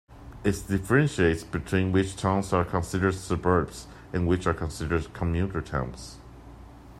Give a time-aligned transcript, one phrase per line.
[0.43, 6.17] It differentiates between which towns are considered suburbs, and which are considered commuter towns.